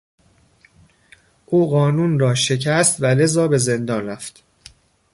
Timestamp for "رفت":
4.07-4.43